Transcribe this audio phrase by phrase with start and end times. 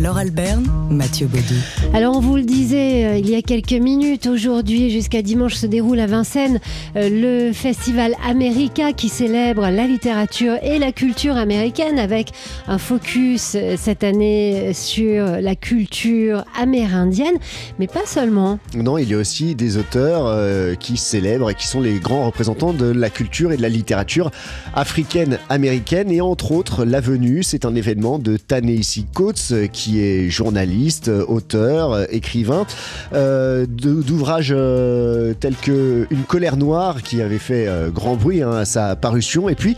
[0.00, 1.54] Laure Alberne, Mathieu Baudou.
[1.92, 5.66] Alors on vous le disait euh, il y a quelques minutes, aujourd'hui jusqu'à dimanche se
[5.66, 6.60] déroule à Vincennes
[6.96, 7.08] euh,
[7.48, 12.32] le festival America qui célèbre la littérature et la culture américaine avec
[12.68, 17.34] un focus euh, cette année sur la culture amérindienne,
[17.78, 18.58] mais pas seulement.
[18.74, 22.72] Non, il y a aussi des auteurs qui célèbrent et qui sont les grands représentants
[22.72, 24.30] de la culture et de la littérature
[24.74, 30.00] africaine américaine et entre autres la venue, c'est un événement de Ta-Nehisi Coates euh, qui
[30.00, 32.66] est journaliste, auteur, écrivain
[33.12, 38.52] euh, d'ouvrages euh, tels que Une colère noire qui avait fait euh, grand bruit hein,
[38.52, 39.76] à sa parution et puis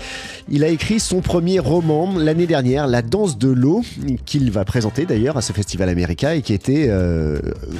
[0.50, 3.82] il a écrit son premier roman l'année dernière, La danse de l'eau,
[4.26, 7.38] qu'il va présenter d'ailleurs à ce festival américain et qui euh,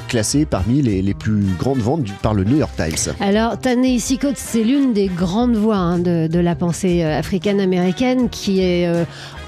[0.08, 3.14] classé parmi les, plus grandes ventes par le New York Times.
[3.20, 8.60] Alors, Ta-Nehisi Coates, c'est l'une des grandes voix hein, de, de la pensée africaine-américaine qui
[8.60, 8.88] est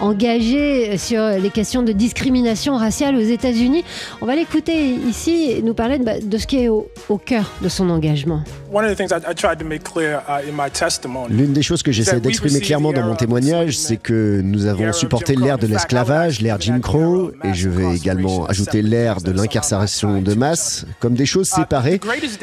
[0.01, 3.85] engagée sur les questions de discrimination raciale aux États-Unis.
[4.21, 6.89] On va l'écouter ici et nous parler de, bah, ce qui est au
[7.25, 8.43] cœur de son engagement.
[8.73, 11.35] One of the things I, I tried to make clear uh, in my testimony.
[11.35, 15.37] L'une des choses que j'essaie d'exprimer clairement dans mon témoignage, c'est que nous avons supporté
[15.37, 20.35] l'ère de l'esclavage, l'ère Jim Crow, et je vais également ajouter l'ère de l'incarcération de
[20.35, 22.01] masse, comme des choses séparées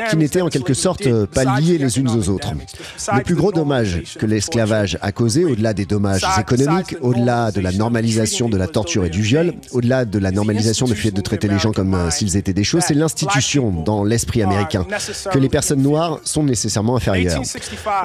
[0.10, 2.54] qui n'étaient en quelque sorte pas liées les unes aux autres.
[3.16, 7.72] Le plus gros dommage que l'esclavage a causé, au-delà des dommages économiques, au-delà de la
[7.72, 11.48] normalisation de la torture et du viol, au-delà de la normalisation du fait de traiter
[11.48, 14.86] les gens comme euh, s'ils étaient des choses, c'est l'institution dans l'esprit américain
[15.32, 17.42] que les personnes noires sont nécessairement inférieures.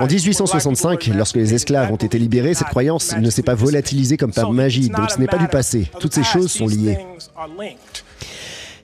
[0.00, 4.33] En 1865, lorsque les esclaves ont été libérés, cette croyance ne s'est pas volatilisée comme
[4.33, 5.91] par magie, donc ce n'est pas du passé.
[6.00, 6.98] Toutes ces choses sont liées.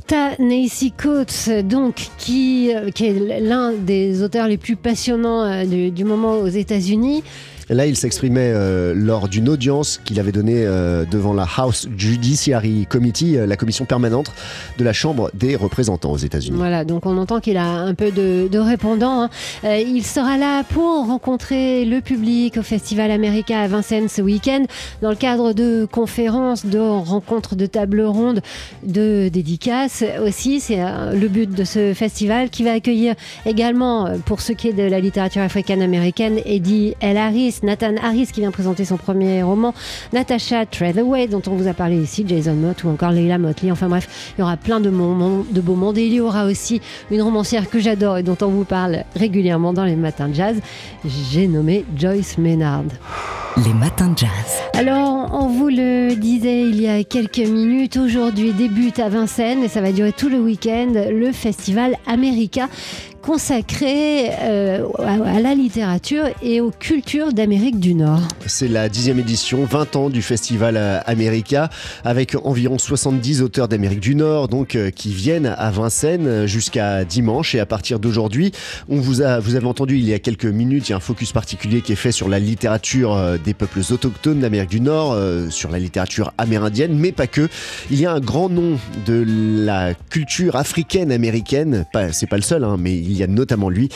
[0.06, 5.90] Ta-Nehisi Coates, donc, qui, euh, qui est l'un des auteurs les plus passionnants euh, du,
[5.90, 7.24] du moment aux États-Unis.
[7.70, 12.86] Là, il s'exprimait euh, lors d'une audience qu'il avait donnée euh, devant la House Judiciary
[12.88, 14.32] Committee, euh, la commission permanente
[14.78, 16.56] de la Chambre des représentants aux États-Unis.
[16.58, 19.22] Voilà, donc on entend qu'il a un peu de, répondants.
[19.22, 19.30] hein.
[19.64, 24.64] Il sera là pour rencontrer le public au Festival America à Vincennes ce week-end
[25.02, 28.40] dans le cadre de conférences, de rencontres, de tables rondes,
[28.84, 30.60] de dédicaces aussi.
[30.60, 33.14] C'est le but de ce festival qui va accueillir
[33.46, 37.16] également, pour ce qui est de la littérature africaine-américaine, Eddie L.
[37.16, 39.72] Harris, Nathan Harris qui vient présenter son premier roman,
[40.12, 43.70] Natasha Treadaway dont on vous a parlé ici, Jason Mott ou encore Leila Motley.
[43.70, 45.98] Enfin bref, il y aura plein de, mon- de beaux mondes.
[45.98, 49.72] Et il y aura aussi une romancière que j'adore et dont on vous parle régulièrement
[49.72, 50.56] dans les matins de jazz.
[51.04, 52.84] J'ai nommé Joyce Maynard.
[53.64, 54.30] Les matins de jazz.
[54.72, 59.68] Alors, on vous le disait il y a quelques minutes, aujourd'hui débute à Vincennes et
[59.68, 62.68] ça va durer tout le week-end le festival America
[63.24, 68.20] consacré euh, à la littérature et aux cultures d'Amérique du Nord.
[68.46, 71.70] C'est la dixième édition, 20 ans du festival euh, America,
[72.04, 77.54] avec environ 70 auteurs d'Amérique du Nord, donc euh, qui viennent à Vincennes jusqu'à dimanche.
[77.54, 78.52] Et à partir d'aujourd'hui,
[78.88, 81.80] vous vous avez entendu il y a quelques minutes, il y a un focus particulier
[81.80, 85.16] qui est fait sur la littérature des peuples autochtones d'Amérique du Nord,
[85.50, 87.48] sur la littérature amérindienne, mais pas que.
[87.90, 92.42] Il y a un grand nom de la culture africaine américaine, pas, c'est pas le
[92.42, 93.88] seul, hein, mais il y a notamment lui,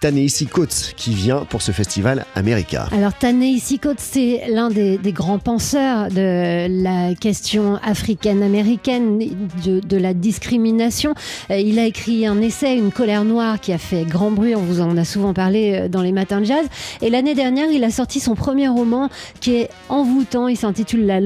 [0.00, 2.88] Ta-Nehisi Coates, qui vient pour ce festival America.
[2.92, 9.18] Alors, Ta-Nehisi Coates, c'est l'un des, grands penseurs de la question africaine-américaine,
[9.64, 11.14] de, la discrimination.
[11.50, 14.54] Euh, il a écrit un essai, Une colère noire, qui a fait grand bruit.
[14.54, 16.66] On vous en a souvent parlé euh, dans les matins de jazz.
[17.00, 19.08] Et l'année dernière, il a sorti son premier roman
[19.40, 20.48] qui est envoûtant.
[20.48, 21.20] Il s'intitule la,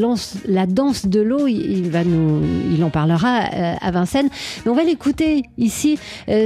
[0.47, 1.47] la danse de l'eau.
[1.47, 4.29] Il, il va il en parlera euh, à Vincennes.
[4.65, 5.99] Mais on va l'écouter ici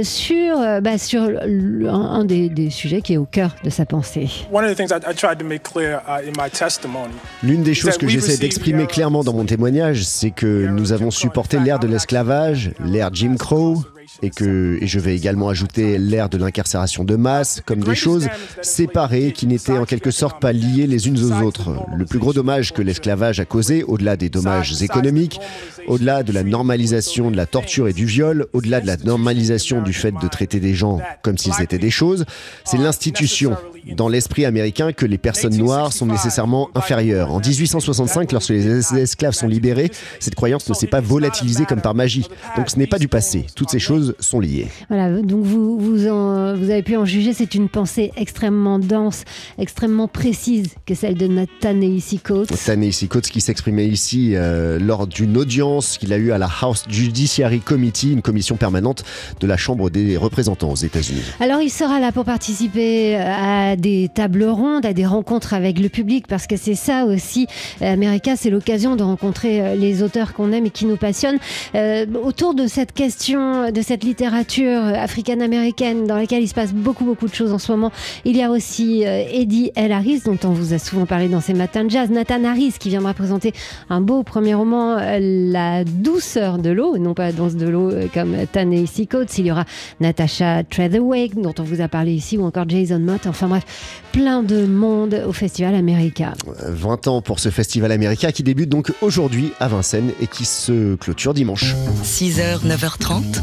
[0.03, 3.69] sur, euh, bah, sur le- un, un des, des sujets qui est au cœur de
[3.69, 4.29] sa pensée.
[4.51, 7.13] One of the things I, I tried to make clear uh, in my testimony.
[7.41, 11.59] L'une des choses que j'essaie d'exprimer clairement dans mon témoignage, c'est que nous avons supporté
[11.59, 13.83] l'ère de l'esclavage, l'ère Jim Crow,
[14.21, 18.27] et que et je vais également ajouter l'ère de l'incarcération de masse, comme des choses
[18.61, 21.71] séparées qui n'étaient en quelque sorte pas liées les unes aux autres.
[21.97, 25.39] Le plus gros dommage que l'esclavage a causé, au-delà des dommages économiques,
[25.87, 29.93] au-delà de la normalisation de la torture et du viol, au-delà de la normalisation du
[29.93, 32.25] fait de traiter des gens comme s'ils étaient des choses,
[32.65, 33.55] c'est l'institution
[33.91, 37.31] dans l'esprit américain que les personnes noires sont nécessairement inférieures.
[37.31, 41.81] En 1865, lorsque les es- esclaves sont libérés, cette croyance ne s'est pas volatilisée comme
[41.81, 42.25] par magie.
[42.55, 43.45] Donc ce n'est pas du passé.
[43.55, 44.67] Toutes ces choses sont liées.
[44.89, 49.23] Voilà, donc vous, vous, en, vous avez pu en juger, c'est une pensée extrêmement dense,
[49.57, 51.79] extrêmement précise que celle de Nathan
[52.23, 52.51] Coates.
[52.51, 56.85] Nathan Coates qui s'exprimait ici euh, lors d'une audience qu'il a eue à la House
[56.89, 59.03] Judiciary Committee, une commission permanente
[59.39, 61.21] de la Chambre des représentants aux États-Unis.
[61.39, 65.89] Alors il sera là pour participer à des tables rondes, à des rencontres avec le
[65.89, 67.47] public, parce que c'est ça aussi,
[67.81, 71.39] America, c'est l'occasion de rencontrer euh, les auteurs qu'on aime et qui nous passionnent.
[71.75, 77.05] Euh, autour de cette question, de cette littérature africaine-américaine dans laquelle il se passe beaucoup
[77.05, 77.91] beaucoup de choses en ce moment,
[78.25, 79.91] il y a aussi euh, Eddie L.
[79.91, 82.89] Harris, dont on vous a souvent parlé dans ces matins de jazz, Nathan Harris, qui
[82.89, 83.53] viendra présenter
[83.89, 88.35] un beau premier roman, La douceur de l'eau, non pas la danse de l'eau comme
[88.51, 89.37] Tennessee Coates.
[89.37, 89.65] Il y aura
[89.99, 93.27] Natasha Treadaway, dont on vous a parlé ici, ou encore Jason Mott.
[93.27, 93.62] Enfin bref,
[94.11, 96.33] plein de monde au Festival America.
[96.67, 100.95] 20 ans pour ce Festival America qui débute donc aujourd'hui à Vincennes et qui se
[100.95, 101.75] clôture dimanche.
[102.03, 103.41] 6h, 9h30,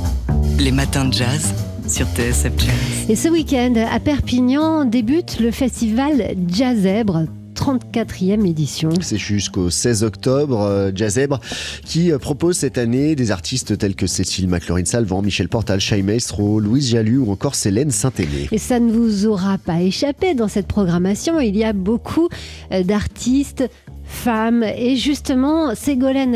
[0.58, 1.54] les matins de jazz
[1.88, 2.70] sur TSF Jazz.
[3.08, 7.24] Et ce week-end, à Perpignan, débute le festival Jazzèbre
[7.60, 8.88] 34e édition.
[9.02, 10.60] C'est jusqu'au 16 octobre.
[10.62, 11.40] Euh, Jazzèbre
[11.84, 16.58] qui euh, propose cette année des artistes tels que Cécile McLaurin-Salvant, Michel Portal, Shai Maestro,
[16.58, 18.48] Louise Jalu ou encore Célène Saint-Aimé.
[18.50, 21.38] Et ça ne vous aura pas échappé dans cette programmation.
[21.38, 22.30] Il y a beaucoup
[22.72, 23.68] euh, d'artistes
[24.04, 24.62] femmes.
[24.62, 26.34] Et justement, Ségolène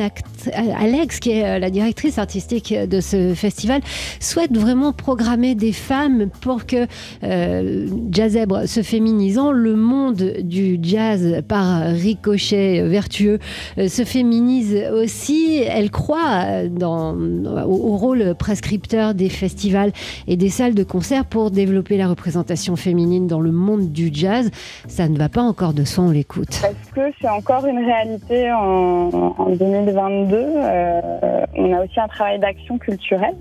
[0.52, 3.80] Alex, qui est euh, la directrice artistique de ce festival,
[4.20, 6.86] souhaite vraiment programmer des femmes pour que
[7.22, 13.38] euh, Jazzèbre se féminisant, le monde du jazz par ricochet vertueux
[13.78, 15.62] euh, se féminise aussi.
[15.66, 19.92] Elle croit dans, au, rôle prescripteur des festivals
[20.26, 24.50] et des salles de concert pour développer la représentation féminine dans le monde du jazz.
[24.88, 26.62] Ça ne va pas encore de soi, on l'écoute.
[26.64, 30.33] Est-ce que c'est encore une réalité en 2022.
[30.36, 33.36] Euh, on a aussi un travail d'action culturelle.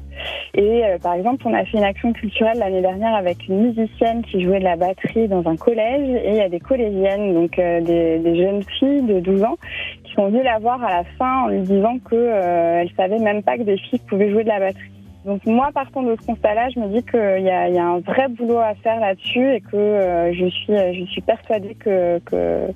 [0.54, 4.22] Et euh, par exemple, on a fait une action culturelle l'année dernière avec une musicienne
[4.24, 6.10] qui jouait de la batterie dans un collège.
[6.24, 9.58] Et il y a des collégiennes, donc euh, des, des, jeunes filles de 12 ans,
[10.04, 13.44] qui sont venues la voir à la fin en lui disant qu'elles ne savaient même
[13.44, 14.93] pas que des filles pouvaient jouer de la batterie.
[15.26, 18.28] Donc moi, partant de ce constat-là, je me dis qu'il y, y a, un vrai
[18.28, 22.68] boulot à faire là-dessus et que euh, je suis, je suis persuadée que, que,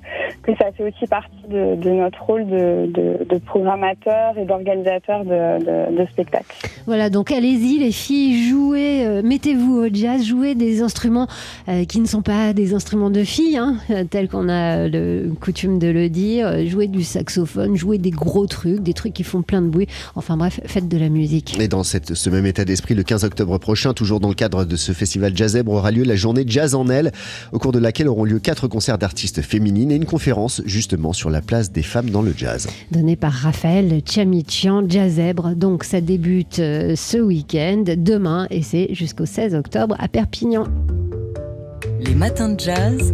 [0.42, 5.24] que ça fait aussi partie de, de notre rôle de, de, de programmateur et d'organisateur
[5.24, 6.46] de, de, spectacles.
[6.86, 11.26] Voilà, donc allez-y les filles, jouez, euh, mettez-vous au jazz, jouez des instruments
[11.68, 13.76] euh, qui ne sont pas des instruments de filles, hein,
[14.10, 18.80] tels qu'on a le coutume de le dire, jouez du saxophone, jouez des gros trucs,
[18.80, 21.60] des trucs qui font plein de bruit, enfin bref, faites de la musique.
[21.60, 24.64] Et dans cette semaine même état d'esprit, le 15 octobre prochain, toujours dans le cadre
[24.64, 27.10] de ce festival Jazzèbre, aura lieu la journée Jazz en elle,
[27.50, 31.30] au cours de laquelle auront lieu quatre concerts d'artistes féminines et une conférence justement sur
[31.30, 32.68] la place des femmes dans le jazz.
[32.92, 35.56] Donnée par Raphaël Chamichian, Jazzèbre.
[35.56, 40.64] Donc ça débute euh, ce week-end, demain, et c'est jusqu'au 16 octobre à Perpignan.
[42.00, 43.12] Les matins de jazz.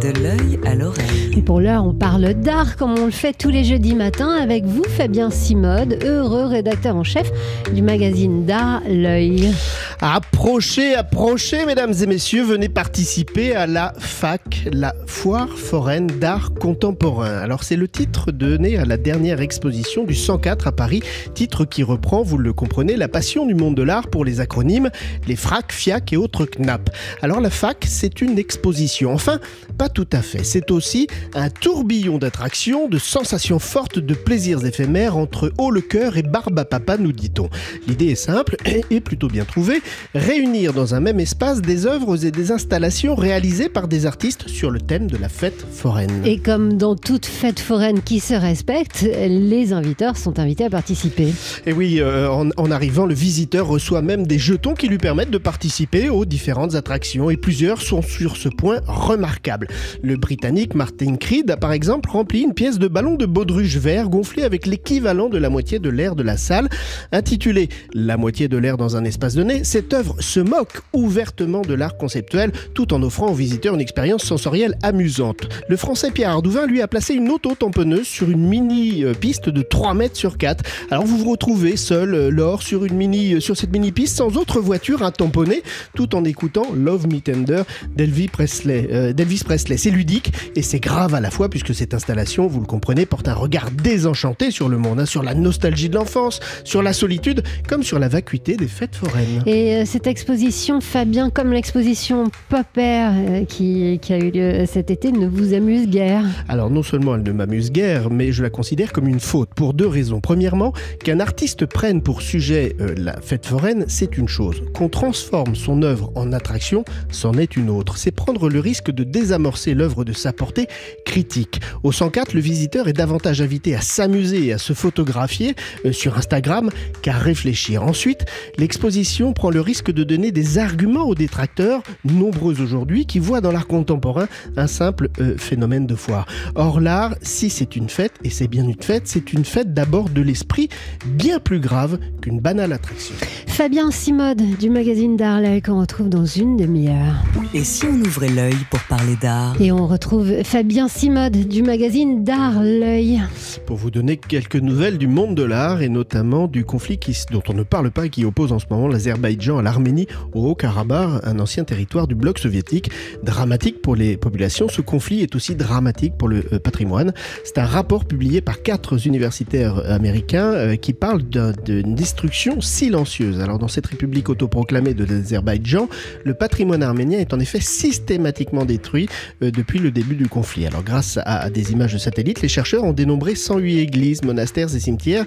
[0.00, 1.42] De l'œil à l'oreille.
[1.46, 4.84] Pour l'heure, on parle d'art comme on le fait tous les jeudis matins avec vous,
[4.84, 7.30] Fabien Simode, heureux rédacteur en chef
[7.72, 9.54] du magazine d'art L'œil.
[10.02, 17.38] Approchez, approchez, mesdames et messieurs, venez participer à la FAC, la Foire foraine d'art contemporain.
[17.38, 21.02] Alors c'est le titre donné à la dernière exposition du 104 à Paris,
[21.34, 24.90] titre qui reprend, vous le comprenez, la passion du monde de l'art pour les acronymes,
[25.26, 26.90] les FRAC, FIAC et autres CNAP.
[27.22, 29.14] Alors la FAC, c'est une exposition.
[29.14, 29.40] Enfin,
[29.78, 30.44] pas tout à fait.
[30.44, 36.18] C'est aussi un tourbillon d'attractions, de sensations fortes, de plaisirs éphémères entre haut le cœur
[36.18, 37.48] et barbe à papa, nous dit-on.
[37.88, 38.56] L'idée est simple
[38.90, 39.80] et plutôt bien trouvée
[40.14, 44.70] réunir dans un même espace des œuvres et des installations réalisées par des artistes sur
[44.70, 46.22] le thème de la fête foraine.
[46.24, 51.32] Et comme dans toute fête foraine qui se respecte, les inviteurs sont invités à participer.
[51.66, 55.38] Et oui, euh, en, arrivant, le visiteur reçoit même des jetons qui lui permettent de
[55.38, 59.68] participer aux différentes attractions et plusieurs sont sur ce point remarquables.
[60.02, 64.08] Le Britannique Martin Creed a par exemple rempli une pièce de ballon de baudruche vert
[64.08, 66.68] gonflé avec l'équivalent de la moitié de l'air de la salle,
[67.12, 71.74] intitulé La moitié de l'air dans un espace donné cette œuvre se moque ouvertement de
[71.74, 75.50] l'art conceptuel tout en offrant aux visiteurs une expérience sensorielle amusante.
[75.68, 79.60] Le français Pierre Ardouvin lui a placé une auto-tamponneuse sur une mini euh, piste de
[79.60, 80.64] 3 mètres sur 4.
[80.90, 84.16] Alors vous vous retrouvez seul euh, lors sur, une mini, euh, sur cette mini piste
[84.16, 85.62] sans autre voiture à tamponner
[85.94, 87.60] tout en écoutant Love Me Tender
[87.94, 89.12] d'Elvis Presley.
[89.44, 89.76] Presley.
[89.76, 93.28] C'est ludique et c'est grave à la fois puisque cette installation, vous le comprenez, porte
[93.28, 97.42] un regard désenchanté sur le monde, hein, sur la nostalgie de l'enfance, sur la solitude
[97.68, 99.42] comme sur la vacuité des fêtes foraines.
[99.66, 105.26] Et cette exposition, Fabien, comme l'exposition Popper qui, qui a eu lieu cet été, ne
[105.26, 109.08] vous amuse guère Alors non seulement elle ne m'amuse guère, mais je la considère comme
[109.08, 110.20] une faute pour deux raisons.
[110.20, 114.62] Premièrement, qu'un artiste prenne pour sujet la fête foraine, c'est une chose.
[114.72, 117.98] Qu'on transforme son œuvre en attraction, c'en est une autre.
[117.98, 120.68] C'est prendre le risque de désamorcer l'œuvre de sa portée
[121.04, 121.60] critique.
[121.82, 126.16] Au 104, le visiteur est davantage invité à s'amuser et à se photographier euh, sur
[126.16, 126.70] Instagram
[127.02, 127.82] qu'à réfléchir.
[127.82, 128.26] Ensuite,
[128.58, 133.52] l'exposition prend le risque de donner des arguments aux détracteurs, nombreux aujourd'hui, qui voient dans
[133.52, 136.26] l'art contemporain un simple euh, phénomène de foire.
[136.54, 140.08] Or l'art, si c'est une fête, et c'est bien une fête, c'est une fête d'abord
[140.08, 140.68] de l'esprit,
[141.06, 143.14] bien plus grave qu'une banale attraction.
[143.46, 147.14] Fabien Simode du magazine d'Arley qu'on retrouve dans une demi-heure.
[147.54, 149.56] Et si on ouvrait l'œil pour parler d'art?
[149.60, 153.22] Et on retrouve Fabien Simode du magazine d'Art L'œil.
[153.64, 157.42] Pour vous donner quelques nouvelles du monde de l'art et notamment du conflit qui, dont
[157.48, 161.24] on ne parle pas et qui oppose en ce moment l'Azerbaïdjan à l'Arménie au Haut-Karabakh,
[161.24, 162.90] un ancien territoire du bloc soviétique.
[163.22, 167.12] Dramatique pour les populations, ce conflit est aussi dramatique pour le euh, patrimoine.
[167.44, 173.40] C'est un rapport publié par quatre universitaires américains euh, qui parle d'une destruction silencieuse.
[173.40, 175.88] Alors dans cette république autoproclamée de l'Azerbaïdjan,
[176.24, 179.08] le patrimoine arménien est en effet systématiquement détruit
[179.42, 180.66] euh, depuis le début du conflit.
[180.66, 184.80] Alors grâce à, des images de satellites, les chercheurs ont dénombré 108 églises, monastères et
[184.80, 185.24] cimetières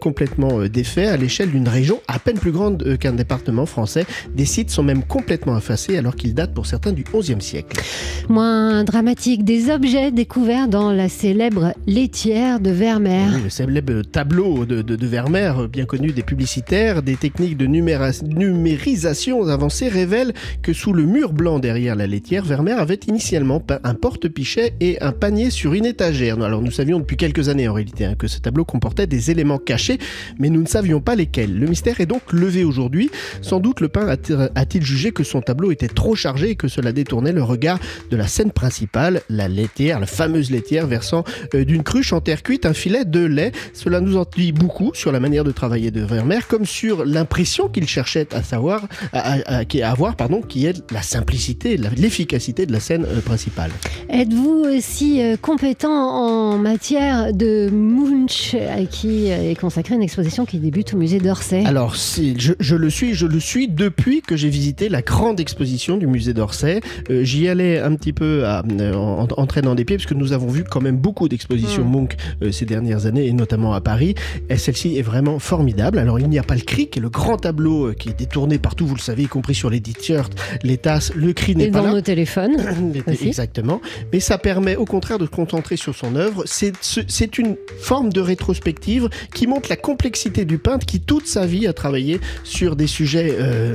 [0.00, 4.06] complètement défaits à l'échelle d'une région à peine plus grande qu'un département français.
[4.34, 7.80] Des sites sont même complètement effacés alors qu'ils datent pour certains du XIe siècle.
[8.28, 13.28] Moins dramatique, des objets découverts dans la célèbre laitière de Vermeer.
[13.34, 17.66] Oui, le célèbre tableau de, de, de Vermeer, bien connu des publicitaires, des techniques de
[17.66, 20.32] numérisation avancée révèle
[20.62, 25.00] que sous le mur blanc derrière la laitière, Vermeer avait initialement peint un porte-pichet et
[25.00, 26.40] un panier sur une étagère.
[26.42, 29.58] Alors nous savions depuis quelques années en réalité hein, que ce tableau comportait des éléments
[29.58, 29.98] cachés,
[30.38, 31.58] mais nous ne savions pas lesquels.
[31.58, 33.10] Le mystère est donc levé aujourd'hui.
[33.42, 36.92] Sans doute le peintre a-t-il jugé que son tableau était trop chargé et que cela
[36.92, 37.78] détournait le regard
[38.10, 42.42] de la scène principale, la laitière, la fameuse laitière versant euh, d'une cruche en terre
[42.42, 43.52] cuite un filet de lait.
[43.74, 47.68] Cela nous en dit beaucoup sur la manière de travailler de Vermeer, comme sur l'impression
[47.68, 53.04] qu'il cherchait à savoir, à, avoir, pardon, qui est la simplicité, l'efficacité de la scène
[53.04, 53.70] euh, principale.
[54.08, 60.58] Êtes-vous aussi euh, compétent en matière de Munch, à qui est consacrée une exposition qui
[60.58, 61.64] débute au musée d'Orsay?
[61.66, 65.96] Alors, je, je, le suis, je le suis depuis que j'ai visité la grande exposition
[65.96, 66.80] du musée d'Orsay.
[67.10, 70.48] Euh, j'y allais un petit peu à, en, entraînant des pieds, parce que nous avons
[70.48, 71.92] vu quand même beaucoup d'expositions mmh.
[71.92, 72.12] Munch
[72.52, 74.14] ces dernières années, et notamment à Paris.
[74.48, 75.98] Et celle-ci est vraiment formidable.
[75.98, 78.18] Alors, il n'y a pas le cri, qui est le grand tableau euh, qui est
[78.18, 81.70] détourné partout, vous le savez, y compris sur les t-shirts, les tasses, le cri n'est
[81.70, 82.56] pas dans nos téléphones.
[83.06, 83.80] Exactement.
[84.12, 86.44] Mais ça permet au contraire de se concentrer sur son œuvre.
[86.46, 91.66] C'est une forme de rétrospective qui montre la complexité du peintre qui toute sa vie
[91.66, 93.74] a travaillé sur des sujets euh,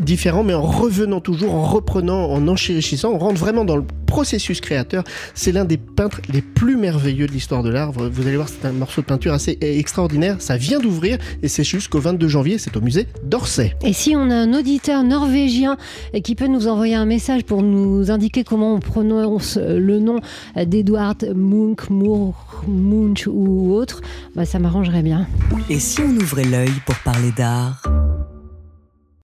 [0.00, 3.12] différents, mais en revenant toujours, en reprenant, en enchérissant.
[3.12, 5.04] On rentre vraiment dans le processus créateur.
[5.34, 7.92] C'est l'un des peintres les plus merveilleux de l'histoire de l'art.
[7.92, 10.36] Vous allez voir, c'est un morceau de peinture assez extraordinaire.
[10.40, 12.58] Ça vient d'ouvrir et c'est jusqu'au 22 janvier.
[12.58, 13.74] C'est au musée d'Orsay.
[13.84, 15.76] Et si on a un auditeur norvégien
[16.24, 20.20] qui peut nous envoyer un message pour nous indiquer comment on prononce le nom
[20.56, 24.00] d'Edward Munch, Moore, Munch ou autre,
[24.34, 25.26] bah ça m'arrangerait bien.
[25.68, 27.82] Et si on ouvrait l'œil pour parler d'art?